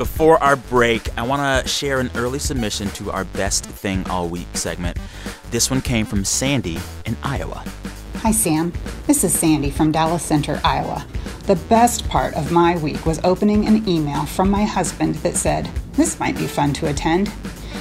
[0.00, 4.30] Before our break, I want to share an early submission to our Best Thing All
[4.30, 4.96] Week segment.
[5.50, 7.62] This one came from Sandy in Iowa.
[8.22, 8.72] Hi, Sam.
[9.06, 11.06] This is Sandy from Dallas Center, Iowa.
[11.42, 15.68] The best part of my week was opening an email from my husband that said,
[15.92, 17.30] This might be fun to attend.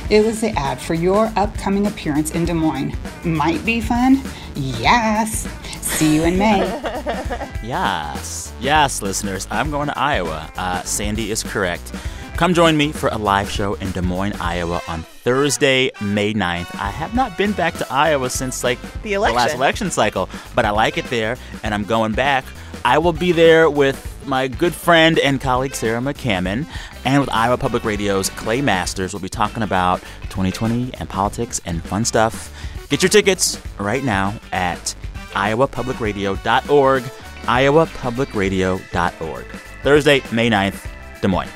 [0.10, 2.98] It was the ad for your upcoming appearance in Des Moines.
[3.24, 4.22] Might be fun?
[4.56, 5.48] Yes.
[5.80, 7.49] See you in May.
[7.64, 8.54] Yes.
[8.60, 9.48] Yes, listeners.
[9.52, 10.50] I'm going to Iowa.
[10.58, 11.94] Uh, Sandy is correct.
[12.38, 16.74] Come join me for a live show in Des Moines, Iowa on Thursday, May 9th.
[16.80, 19.58] I have not been back to Iowa since like The last election.
[19.58, 22.46] election cycle, but I like it there and I'm going back.
[22.86, 26.66] I will be there with my good friend and colleague Sarah McCammon
[27.04, 29.12] and with Iowa Public Radio's Clay Masters.
[29.12, 32.54] We'll be talking about 2020 and politics and fun stuff.
[32.90, 34.96] Get your tickets right now at
[35.32, 37.04] iowapublicradio.org,
[37.44, 39.46] iowapublicradio.org.
[39.84, 40.88] Thursday, May 9th,
[41.22, 41.50] Des Moines.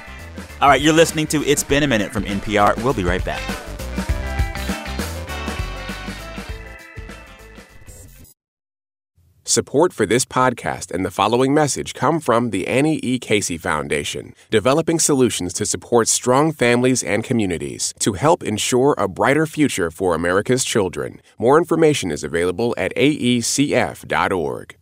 [0.61, 2.81] All right, you're listening to It's Been a Minute from NPR.
[2.83, 3.41] We'll be right back.
[9.45, 13.19] Support for this podcast and the following message come from the Annie E.
[13.19, 19.45] Casey Foundation, developing solutions to support strong families and communities to help ensure a brighter
[19.45, 21.21] future for America's children.
[21.37, 24.75] More information is available at aecf.org.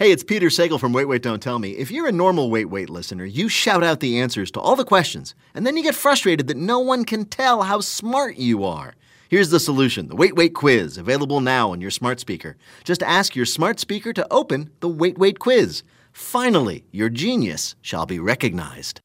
[0.00, 1.70] Hey, it's Peter Sagal from Wait Wait Don't Tell Me.
[1.70, 4.84] If you're a normal Wait Wait listener, you shout out the answers to all the
[4.84, 8.94] questions, and then you get frustrated that no one can tell how smart you are.
[9.28, 12.56] Here's the solution the Wait Wait quiz, available now on your smart speaker.
[12.84, 15.82] Just ask your smart speaker to open the Wait Wait quiz.
[16.12, 19.00] Finally, your genius shall be recognized.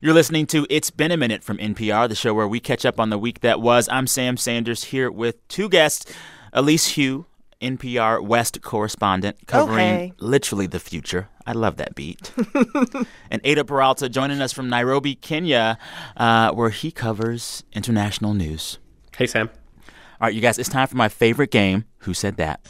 [0.00, 2.98] You're listening to It's Been a Minute from NPR, the show where we catch up
[2.98, 3.86] on the week that was.
[3.90, 6.10] I'm Sam Sanders here with two guests
[6.54, 7.26] Elise Hu,
[7.60, 10.12] NPR West correspondent, covering hey.
[10.18, 11.28] literally the future.
[11.46, 12.32] I love that beat.
[13.30, 15.78] and Eyder Peralta joining us from Nairobi, Kenya,
[16.16, 18.78] uh, where he covers international news.
[19.16, 19.50] Hey Sam.
[20.20, 22.60] All right, you guys, it's time for my favorite game Who Said That?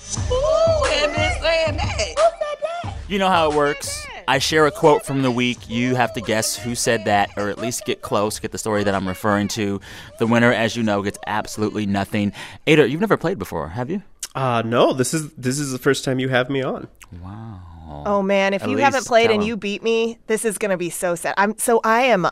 [3.08, 4.06] You know how it works.
[4.30, 5.68] I share a quote from the week.
[5.68, 8.84] You have to guess who said that, or at least get close, get the story
[8.84, 9.80] that I'm referring to.
[10.20, 12.32] The winner, as you know, gets absolutely nothing.
[12.64, 14.04] Eyder, you've never played before, have you?
[14.36, 16.86] Uh no, this is this is the first time you have me on.
[17.20, 18.04] Wow.
[18.06, 19.48] Oh man, if you haven't played and him.
[19.48, 21.34] you beat me, this is going to be so sad.
[21.36, 22.28] I'm so I am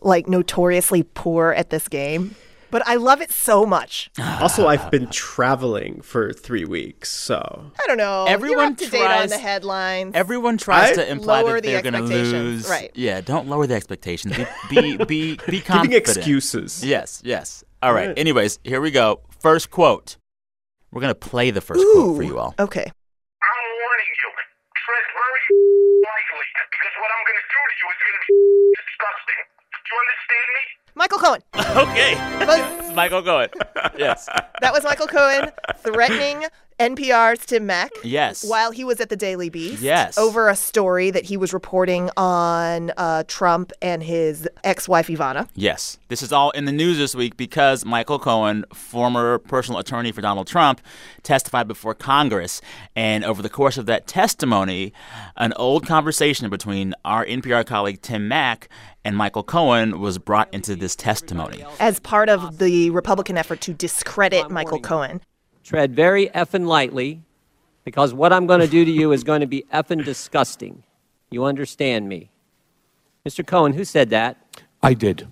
[0.00, 2.34] like notoriously poor at this game.
[2.72, 4.10] But I love it so much.
[4.18, 8.24] Also, I've been traveling for three weeks, so I don't know.
[8.26, 10.12] Everyone You're up to date on the headlines.
[10.16, 12.70] Everyone tries I- to imply Lower that the they're going to expectations, lose.
[12.70, 12.90] right.
[12.94, 14.34] Yeah, don't lower the expectations.
[14.70, 15.90] Be be be, be confident.
[15.90, 16.82] giving excuses.
[16.84, 17.62] Yes, yes.
[17.82, 18.08] All right.
[18.08, 18.18] Right.
[18.18, 19.20] Anyways, here we go.
[19.40, 20.16] First quote.
[20.90, 22.54] We're going to play the first quote for you all.
[22.58, 22.84] Okay.
[22.88, 24.28] I'm warning you.
[24.80, 25.44] Tread very
[26.08, 28.32] lightly because what I'm going to do to you is going to be
[28.80, 29.40] disgusting.
[29.72, 30.62] Do you understand me?
[30.94, 31.42] Michael Cohen.
[31.72, 32.14] Okay.
[32.94, 33.48] Michael Cohen.
[33.96, 34.26] Yes.
[34.60, 36.44] that was Michael Cohen threatening
[36.78, 37.90] NPR's Tim Mack.
[38.04, 38.44] Yes.
[38.44, 39.82] While he was at the Daily Beast.
[39.82, 40.18] Yes.
[40.18, 45.48] Over a story that he was reporting on uh, Trump and his ex wife, Ivana.
[45.54, 45.98] Yes.
[46.08, 50.20] This is all in the news this week because Michael Cohen, former personal attorney for
[50.20, 50.80] Donald Trump,
[51.22, 52.60] testified before Congress.
[52.96, 54.92] And over the course of that testimony,
[55.36, 58.68] an old conversation between our NPR colleague Tim Mack
[59.04, 61.64] and Michael Cohen was brought into this testimony.
[61.80, 65.20] As part of the Republican effort to discredit Michael Cohen.
[65.62, 67.22] Tread very effing lightly
[67.84, 70.84] because what I'm going to do to you is going to be effing disgusting.
[71.30, 72.30] You understand me?
[73.26, 73.46] Mr.
[73.46, 74.36] Cohen, who said that?
[74.82, 75.28] I did.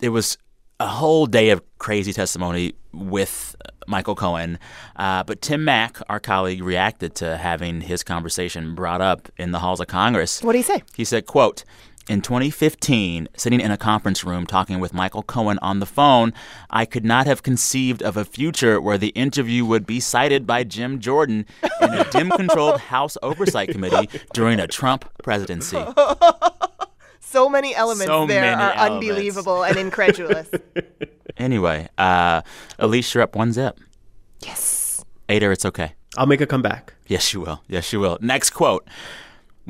[0.00, 0.36] It was
[0.80, 3.54] a whole day of crazy testimony with
[3.86, 4.58] Michael Cohen.
[4.96, 9.58] Uh, but Tim Mack, our colleague, reacted to having his conversation brought up in the
[9.58, 10.42] halls of Congress.
[10.42, 10.82] What did he say?
[10.94, 11.64] He said, quote,
[12.08, 16.32] in 2015, sitting in a conference room talking with Michael Cohen on the phone,
[16.68, 20.64] I could not have conceived of a future where the interview would be cited by
[20.64, 21.46] Jim Jordan
[21.80, 25.82] in a Dem controlled House Oversight Committee during a Trump presidency.
[27.22, 29.06] So many elements So there many are elements.
[29.08, 30.48] unbelievable and incredulous.
[31.36, 32.42] Anyway, uh,
[32.80, 33.78] Elise, you're up one zip.
[34.40, 35.04] yes.
[35.28, 35.94] Eyder, it's okay.
[36.18, 36.92] I'll make a comeback.
[37.06, 37.62] Yes, you will.
[37.68, 38.18] Yes, you will.
[38.20, 38.86] Next quote.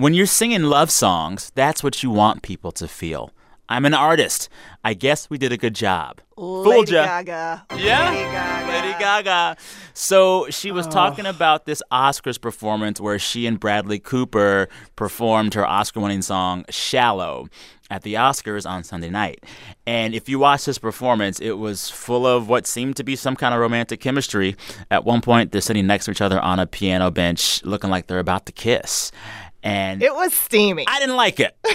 [0.00, 3.32] When you're singing love songs, that's what you want people to feel.
[3.68, 4.48] I'm an artist.
[4.82, 6.22] I guess we did a good job.
[6.36, 7.04] Fooled Lady ya.
[7.04, 7.66] Gaga.
[7.76, 8.08] Yeah.
[8.08, 8.72] Lady Gaga.
[8.72, 9.56] Lady Gaga.
[9.92, 10.90] So she was oh.
[10.90, 16.64] talking about this Oscars performance where she and Bradley Cooper performed her Oscar winning song
[16.70, 17.50] Shallow
[17.90, 19.44] at the Oscars on Sunday night.
[19.86, 23.36] And if you watch this performance, it was full of what seemed to be some
[23.36, 24.56] kind of romantic chemistry.
[24.90, 28.06] At one point, they're sitting next to each other on a piano bench looking like
[28.06, 29.12] they're about to kiss.
[29.62, 30.84] And It was steamy.
[30.88, 31.56] I didn't like it.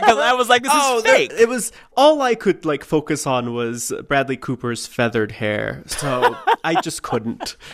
[0.00, 1.32] Because I was like, this Oh, is there- fake.
[1.38, 5.84] it was all I could like focus on was Bradley Cooper's feathered hair.
[5.86, 7.56] So I just couldn't.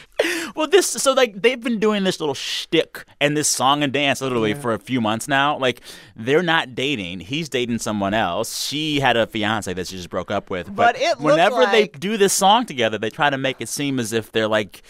[0.55, 4.21] Well, this so like they've been doing this little shtick and this song and dance
[4.21, 5.57] literally for a few months now.
[5.57, 5.81] Like
[6.15, 8.67] they're not dating; he's dating someone else.
[8.67, 10.75] She had a fiance that she just broke up with.
[10.77, 13.99] But it looked whenever they do this song together, they try to make it seem
[13.99, 14.83] as if they're like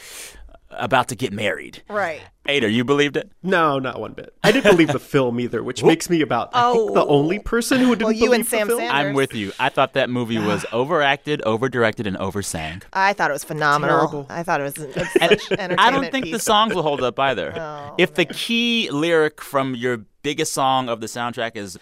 [0.71, 1.83] about to get married.
[1.89, 2.21] Right.
[2.47, 3.31] Eyder, you believed it?
[3.43, 4.35] No, not one bit.
[4.43, 7.09] I didn't believe the film either, which makes me about I think the Oh.
[7.09, 8.69] only person who didn't Well, you believe and the film.
[8.71, 8.91] Sanders.
[8.91, 9.53] I'm with you.
[9.61, 12.83] I thought that movie was overacted, overdirected, and oversang.
[12.93, 13.99] I thought it was phenomenal.
[13.99, 14.27] Terrible.
[14.31, 14.85] I thought it was a,
[15.21, 17.53] And such entertainment I don't think the songs will hold up either.
[17.57, 21.79] Oh, if the key lyric from your biggest song of the soundtrack is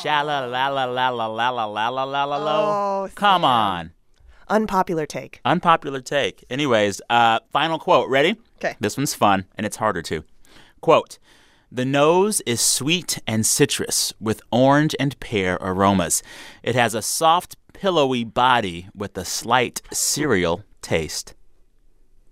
[0.00, 3.44] shala la la la la la la la la la la Oh, la, come Sam.
[3.44, 3.90] on.
[4.48, 5.40] Unpopular take.
[5.44, 6.44] Unpopular take.
[6.48, 8.08] Anyways, uh, final quote.
[8.08, 8.36] Ready?
[8.58, 8.76] Okay.
[8.80, 10.24] This one's fun, and it's harder too.
[10.80, 11.18] Quote.
[11.72, 16.22] The nose is sweet and citrus with orange and pear aromas.
[16.62, 21.34] It has a soft, pillowy body with a slight cereal taste.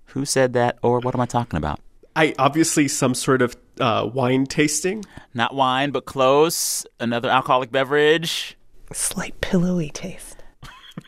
[0.06, 1.80] Who said that, or what am I talking about?
[2.14, 5.04] I obviously some sort of uh, wine tasting.
[5.34, 6.86] Not wine, but close.
[7.00, 8.56] Another alcoholic beverage.
[8.92, 10.44] Slight pillowy taste.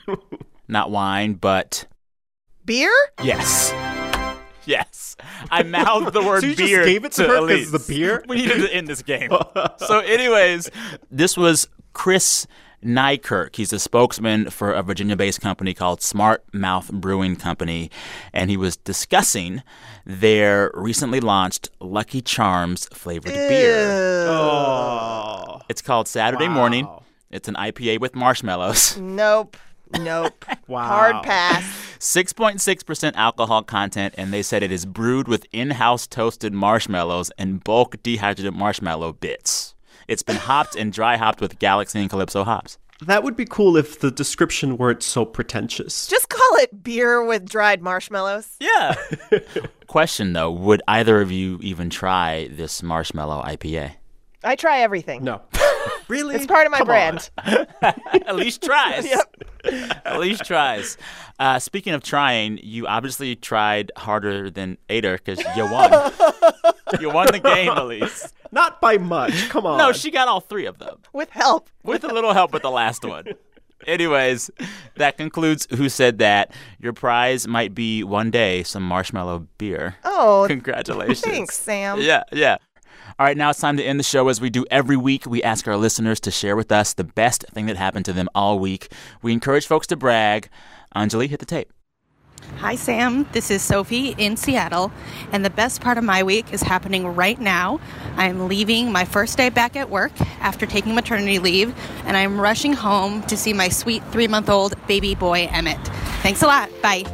[0.69, 1.87] Not wine, but
[2.65, 2.93] Beer?
[3.23, 3.73] yes.
[4.65, 5.17] Yes.
[5.51, 6.85] I mouthed the word So you just beer.
[6.85, 7.71] gave it to her 'cause Elise.
[7.71, 8.25] the beer?
[8.29, 9.31] We needed to end this game.
[9.79, 10.71] so, anyways,
[11.11, 12.49] this was Chris
[12.85, 13.55] Nykirk.
[13.55, 17.91] He's a spokesman for a Virginia based company called Smart Mouth Brewing Company.
[18.33, 19.63] And he was discussing
[20.05, 24.27] their recently launched Lucky Charms flavored beer.
[24.29, 26.89] Oh, It's called Saturday Morning.
[27.31, 28.97] It's an IPA with marshmallows.
[28.99, 29.57] Nope.
[30.01, 30.45] Nope.
[30.67, 30.87] wow!
[30.87, 31.65] Hard pass.
[31.99, 37.63] 6.6% alcohol content, and they said it is brewed with in house toasted marshmallows and
[37.65, 39.75] bulk dehydrated marshmallow bits.
[40.09, 42.79] It's been hopped and dry hopped with Galaxy and Calypso hops.
[43.01, 46.07] That would be cool if the description weren't so pretentious.
[46.07, 48.57] Just call it beer with dried marshmallows.
[48.59, 48.95] Yeah.
[49.87, 53.93] Question though Would either of you even try this marshmallow IPA?
[54.43, 55.25] I try everything.
[55.25, 55.43] No,
[56.09, 57.31] really, It's part of my Come brand.
[58.27, 59.07] Elise tries.
[59.07, 60.03] Yep.
[60.07, 60.97] Elise tries.
[61.39, 65.91] Uh, speaking of trying, you obviously tried harder than Eyder because you won.
[67.01, 68.33] you won the game, Elise.
[68.53, 69.49] Not by much.
[69.51, 69.79] Come on.
[69.79, 70.99] No, she got all three of them.
[71.13, 71.69] With help.
[71.83, 73.27] With a little help with the last one.
[73.87, 74.51] Anyways,
[74.97, 76.53] that concludes Who Said That.
[76.81, 79.97] Your prize might be one day some marshmallow beer.
[80.05, 81.21] Oh, Congratulations.
[81.21, 82.01] Thanks, Sam.
[82.01, 82.57] Yeah, yeah.
[83.19, 85.25] All right, now it's time to end the show as we do every week.
[85.25, 88.29] We ask our listeners to share with us the best thing that happened to them
[88.35, 88.93] all week.
[89.23, 90.51] We encourage folks to brag.
[90.95, 91.73] Anjali, hit the tape.
[92.59, 93.27] Hi, Sam.
[93.33, 94.93] This is Sophie in Seattle,
[95.33, 97.81] and the best part of my week is happening right now.
[98.17, 102.75] I'm leaving my first day back at work after taking maternity leave, and I'm rushing
[102.75, 105.83] home to see my sweet three month old baby boy, Emmett.
[106.23, 106.71] Thanks a lot.
[106.83, 107.05] Bye.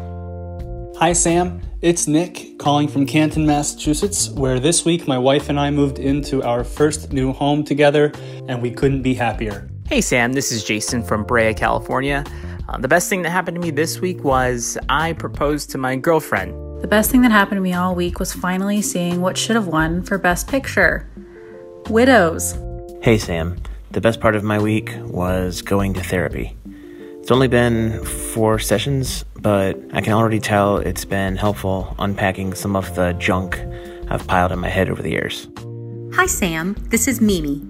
[0.99, 1.63] Hi, Sam.
[1.83, 6.41] It's Nick calling from Canton, Massachusetts, where this week my wife and I moved into
[6.45, 8.13] our first new home together,
[8.47, 9.69] and we couldn't be happier.
[9.89, 10.33] Hey, Sam.
[10.33, 12.23] This is Jason from Brea, California.
[12.69, 15.97] Uh, the best thing that happened to me this week was I proposed to my
[15.97, 16.83] girlfriend.
[16.83, 19.67] The best thing that happened to me all week was finally seeing what should have
[19.67, 21.11] won for Best Picture
[21.89, 22.57] Widows.
[23.03, 23.61] Hey, Sam.
[23.91, 26.57] The best part of my week was going to therapy.
[27.19, 32.77] It's only been four sessions, but I can already tell it's been helpful unpacking some
[32.77, 33.61] of the junk
[34.09, 35.49] I've piled in my head over the years.
[36.15, 36.77] Hi, Sam.
[36.91, 37.61] This is Mimi.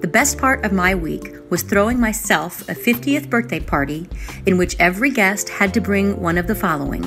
[0.00, 4.08] The best part of my week was throwing myself a 50th birthday party
[4.44, 7.04] in which every guest had to bring one of the following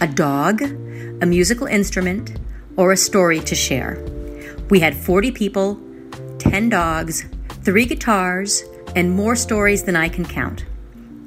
[0.00, 2.36] a dog, a musical instrument,
[2.76, 4.04] or a story to share.
[4.68, 5.80] We had 40 people,
[6.38, 7.24] 10 dogs,
[7.62, 8.64] three guitars,
[8.96, 10.64] and more stories than I can count.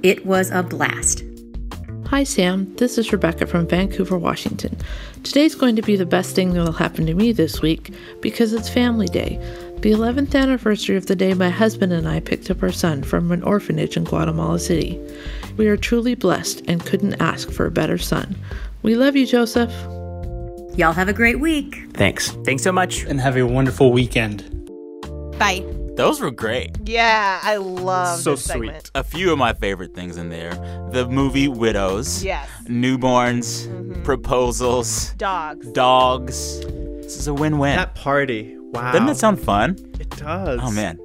[0.03, 1.23] It was a blast.
[2.09, 2.73] Hi, Sam.
[2.75, 4.77] This is Rebecca from Vancouver, Washington.
[5.23, 8.53] Today's going to be the best thing that will happen to me this week because
[8.53, 9.35] it's Family Day,
[9.81, 13.33] the 11th anniversary of the day my husband and I picked up our son from
[13.33, 14.97] an orphanage in Guatemala City.
[15.57, 18.37] We are truly blessed and couldn't ask for a better son.
[18.83, 19.73] We love you, Joseph.
[20.77, 21.89] Y'all have a great week.
[21.91, 22.31] Thanks.
[22.45, 23.03] Thanks so much.
[23.03, 24.45] And have a wonderful weekend.
[25.37, 25.76] Bye.
[25.97, 26.77] Those were great.
[26.85, 28.91] Yeah, I love so this segment.
[28.95, 30.51] A few of my favorite things in there
[30.91, 32.47] the movie Widows, Yes.
[32.65, 33.67] newborns,
[34.03, 35.67] proposals, Dogs.
[35.71, 36.59] dogs.
[36.61, 37.75] This is a win win.
[37.75, 38.55] That party.
[38.59, 38.91] Wow.
[38.91, 39.77] Doesn't that sound fun?
[39.99, 40.59] It does.
[40.61, 40.99] Oh, man.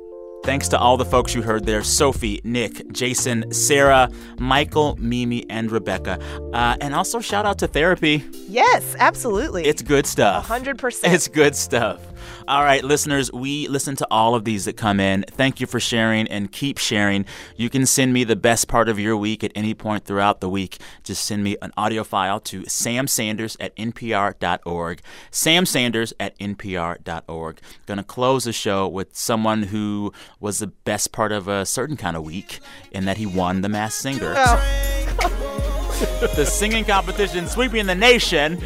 [0.44, 5.70] Thanks to all the folks you heard there Sophie, Nick, Jason, Sarah, Michael, Mimi, and
[5.70, 6.18] Rebecca.
[6.52, 8.24] Uh, and also shout out to therapy.
[8.48, 9.64] Yes, absolutely.
[9.64, 10.48] It's good stuff.
[10.48, 11.12] 100%.
[11.14, 12.00] It's good stuff.
[12.48, 15.24] All right, listeners, we listen to all of these that come in.
[15.28, 17.24] Thank you for sharing and keep sharing.
[17.56, 20.48] You can send me the best part of your week at any point throughout the
[20.48, 20.78] week.
[21.04, 25.00] Just send me an audio file to samsanders at npr.org.
[25.30, 27.60] Sam Sanders at npr.org.
[27.86, 31.96] Going to close the show with someone who was the best part of a certain
[31.96, 32.58] kind of week
[32.90, 34.34] in that he won the Masked Singer.
[36.34, 38.60] the singing competition sweeping the nation.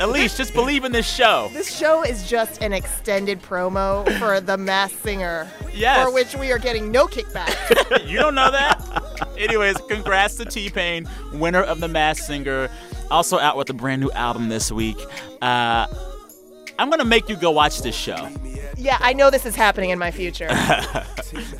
[0.00, 1.50] Elise, just believe in this show.
[1.52, 5.48] This show is just an extended promo for The Masked Singer.
[5.72, 6.04] Yes.
[6.06, 8.06] For which we are getting no kickback.
[8.06, 9.28] you don't know that?
[9.36, 12.68] Anyways, congrats to T Pain, winner of the Masked Singer.
[13.10, 14.98] Also out with a brand new album this week.
[15.40, 15.86] Uh,
[16.78, 18.28] I'm going to make you go watch this show.
[18.76, 20.48] Yeah, I know this is happening in my future.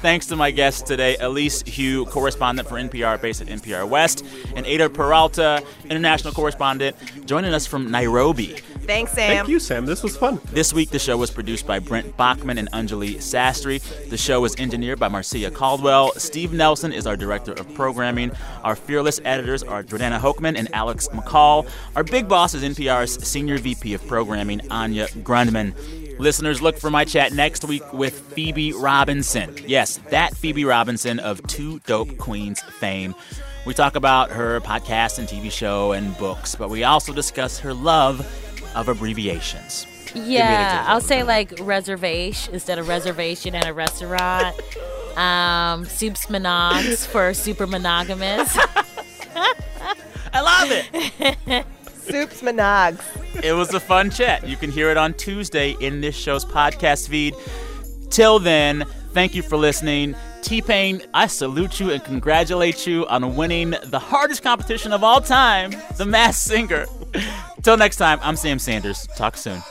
[0.01, 4.67] Thanks to my guests today, Elise Hu, correspondent for NPR based at NPR West, and
[4.67, 6.97] Eyder Peralta, international correspondent,
[7.27, 8.57] joining us from Nairobi.
[8.89, 9.37] Thanks, Sam.
[9.37, 9.85] Thank you, Sam.
[9.85, 10.41] This was fun.
[10.47, 13.83] This week, the show was produced by Brent Bachman and Anjali Sastry.
[14.09, 16.13] The show was engineered by Marcia Caldwell.
[16.13, 18.33] Steve Nelson is our director of programming.
[18.65, 21.69] Our fearless editors are Jordana Hochman and Alex McCall.
[21.97, 25.75] Our big boss is NPR's senior VP of programming, Anya Grundman.
[26.19, 29.55] Listeners, look for my chat next week with Phoebe Robinson.
[29.67, 33.15] Yes, that Phoebe Robinson of Two Dope Queens fame.
[33.65, 37.73] We talk about her podcast and TV show and books, but we also discuss her
[37.73, 38.21] love
[38.75, 39.87] of abbreviations.
[40.07, 40.85] Give me an Yeah.
[40.89, 44.57] I'll say like reservation instead of reservation at a restaurant.
[45.17, 48.57] um, soups monogs for super monogamous.
[50.33, 51.67] I love it.
[52.09, 53.01] Soups Monogs.
[53.43, 54.47] It was a fun chat.
[54.47, 57.35] You can hear it on Tuesday in this show's podcast feed.
[58.11, 60.17] Till then, thank you for listening.
[60.43, 65.21] T Pain, I salute you and congratulate you on winning the hardest competition of all
[65.21, 66.87] time, The Masked Singer.
[67.63, 69.07] Till next time, I'm Sam Sanders.
[69.17, 69.63] Talk soon.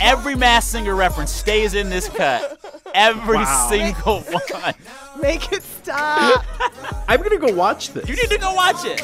[0.00, 3.66] Every Masked Singer reference stays in this cut every wow.
[3.68, 4.74] single one.
[5.20, 6.44] Make it stop.
[7.08, 8.08] I'm gonna go watch this.
[8.08, 9.02] You need to go watch it.